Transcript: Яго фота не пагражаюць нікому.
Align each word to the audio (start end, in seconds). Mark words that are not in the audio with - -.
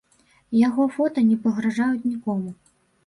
Яго 0.67 0.87
фота 0.95 1.19
не 1.29 1.37
пагражаюць 1.43 2.07
нікому. 2.11 2.49